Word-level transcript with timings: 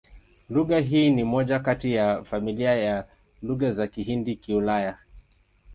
Lugha 0.49 0.79
hii 0.79 1.09
ni 1.09 1.23
moja 1.23 1.59
kati 1.59 1.93
ya 1.93 2.23
familia 2.23 2.75
ya 2.75 3.07
Lugha 3.41 3.71
za 3.71 3.87
Kihindi-Kiulaya. 3.87 4.97